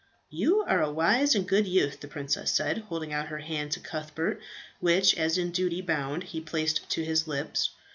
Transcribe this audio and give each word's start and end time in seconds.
"You 0.31 0.61
are 0.63 0.81
a 0.81 0.91
wise 0.91 1.35
and 1.35 1.47
good 1.47 1.67
youth," 1.67 1.99
the 1.99 2.07
princess 2.07 2.49
said, 2.51 2.79
holding 2.89 3.13
out 3.13 3.27
her 3.27 3.37
hand 3.37 3.71
to 3.73 3.79
Cuthbert, 3.79 4.41
which, 4.79 5.13
as 5.15 5.37
in 5.37 5.51
duty 5.51 5.79
bound, 5.83 6.23
he 6.23 6.41
placed 6.41 6.89
to 6.89 7.03
his 7.05 7.27
lips. 7.27 7.69